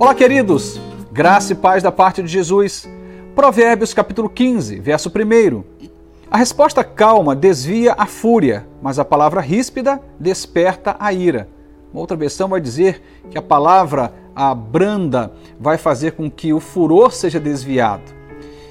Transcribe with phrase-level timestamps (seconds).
[0.00, 0.80] Olá, queridos!
[1.10, 2.88] Graça e paz da parte de Jesus.
[3.34, 5.64] Provérbios capítulo 15, verso 1.
[6.30, 11.48] A resposta calma desvia a fúria, mas a palavra ríspida desperta a ira.
[11.92, 16.60] Uma outra versão vai dizer que a palavra a branda vai fazer com que o
[16.60, 18.14] furor seja desviado.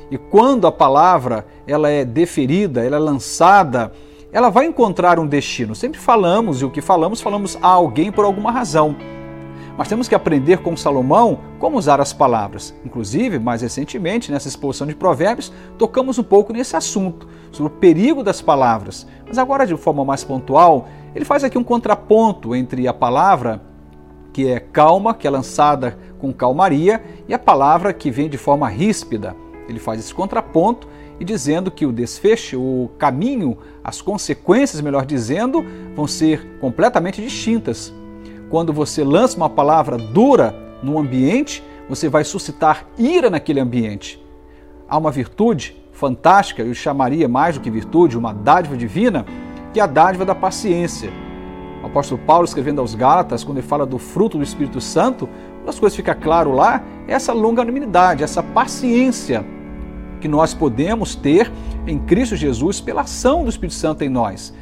[0.10, 3.92] E quando a palavra ela é deferida, ela é lançada,
[4.32, 5.76] ela vai encontrar um destino.
[5.76, 8.96] Sempre falamos e o que falamos, falamos a alguém por alguma razão.
[9.78, 12.74] Mas temos que aprender com Salomão como usar as palavras.
[12.84, 18.24] Inclusive, mais recentemente, nessa exposição de Provérbios, tocamos um pouco nesse assunto, sobre o perigo
[18.24, 19.06] das palavras.
[19.28, 23.62] Mas agora, de forma mais pontual, ele faz aqui um contraponto entre a palavra
[24.34, 28.68] que é calma, que é lançada com calmaria, e a palavra que vem de forma
[28.68, 29.36] ríspida.
[29.68, 30.88] Ele faz esse contraponto
[31.20, 35.66] e dizendo que o desfecho, o caminho, as consequências, melhor dizendo,
[35.96, 37.94] vão ser completamente distintas.
[38.50, 44.24] Quando você lança uma palavra dura no ambiente, você vai suscitar ira naquele ambiente.
[44.88, 49.26] Há uma virtude fantástica, eu chamaria mais do que virtude, uma dádiva divina,
[49.74, 51.12] que é a dádiva da paciência.
[51.84, 55.66] O apóstolo Paulo, escrevendo aos Gálatas, quando ele fala do fruto do Espírito Santo, uma
[55.66, 59.46] das coisas que fica claro lá é essa longanimidade, essa paciência
[60.22, 61.52] que nós podemos ter
[61.86, 64.54] em Cristo Jesus pela ação do Espírito Santo em nós.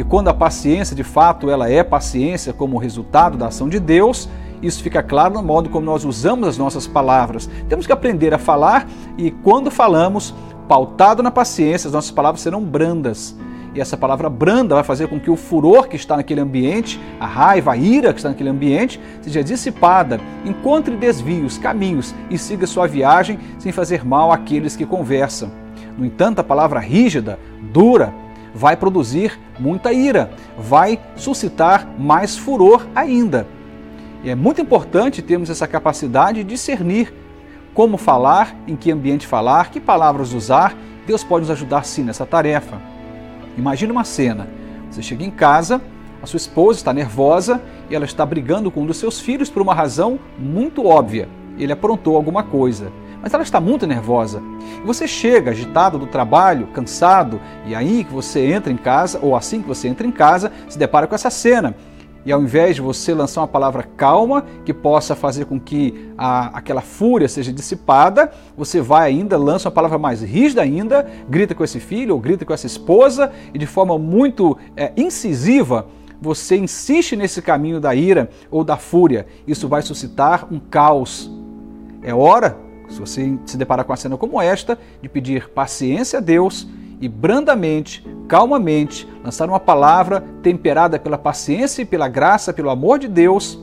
[0.00, 4.30] E quando a paciência, de fato, ela é paciência como resultado da ação de Deus,
[4.62, 7.50] isso fica claro no modo como nós usamos as nossas palavras.
[7.68, 10.34] Temos que aprender a falar e quando falamos,
[10.66, 13.36] pautado na paciência, as nossas palavras serão brandas.
[13.74, 17.26] E essa palavra branda vai fazer com que o furor que está naquele ambiente, a
[17.26, 20.18] raiva, a ira que está naquele ambiente, seja dissipada.
[20.46, 25.50] Encontre desvios, caminhos e siga sua viagem sem fazer mal àqueles que conversam.
[25.98, 27.38] No entanto, a palavra rígida,
[27.70, 28.14] dura,
[28.54, 33.46] vai produzir muita ira, vai suscitar mais furor ainda.
[34.22, 37.12] E é muito importante termos essa capacidade de discernir
[37.72, 40.76] como falar, em que ambiente falar, que palavras usar.
[41.06, 42.80] Deus pode nos ajudar sim nessa tarefa.
[43.56, 44.48] Imagine uma cena.
[44.90, 45.80] Você chega em casa,
[46.22, 49.62] a sua esposa está nervosa e ela está brigando com um dos seus filhos por
[49.62, 51.28] uma razão muito óbvia.
[51.56, 54.42] Ele aprontou alguma coisa mas ela está muito nervosa.
[54.82, 59.36] E você chega agitado do trabalho, cansado, e aí que você entra em casa, ou
[59.36, 61.74] assim que você entra em casa, se depara com essa cena.
[62.24, 66.58] E ao invés de você lançar uma palavra calma, que possa fazer com que a,
[66.58, 71.64] aquela fúria seja dissipada, você vai ainda, lança uma palavra mais rígida ainda, grita com
[71.64, 75.86] esse filho ou grita com essa esposa, e de forma muito é, incisiva,
[76.20, 79.26] você insiste nesse caminho da ira ou da fúria.
[79.46, 81.30] Isso vai suscitar um caos.
[82.02, 86.22] É hora se você se deparar com a cena como esta, de pedir paciência a
[86.22, 86.66] Deus
[87.00, 93.08] e brandamente, calmamente, lançar uma palavra temperada pela paciência e pela graça, pelo amor de
[93.08, 93.58] Deus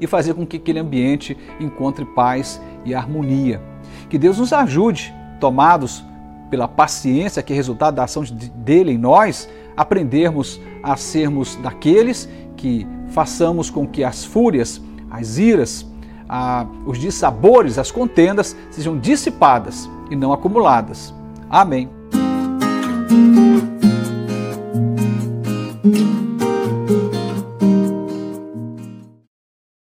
[0.00, 3.60] e fazer com que aquele ambiente encontre paz e harmonia.
[4.08, 6.04] Que Deus nos ajude, tomados
[6.50, 8.24] pela paciência que é resultado da ação
[8.56, 15.86] dele em nós, aprendermos a sermos daqueles que façamos com que as fúrias, as iras,
[16.28, 21.14] a, os dissabores, as contendas sejam dissipadas e não acumuladas.
[21.48, 21.88] Amém.